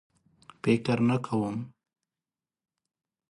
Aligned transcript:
فکر 0.63 0.97
نه 1.09 1.17
کوم. 1.25 1.55